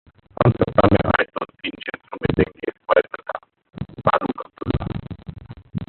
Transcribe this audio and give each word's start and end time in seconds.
हम 0.37 0.51
सत्ता 0.51 0.87
में 0.91 0.99
आए 1.05 1.23
तो 1.23 1.45
तीनों 1.45 1.81
क्षेत्रों 1.81 2.17
में 2.21 2.33
देंगे 2.37 2.71
स्वायत्तता: 2.71 3.39
फारुक 4.07 4.41
अब्दुल्ला 4.41 4.85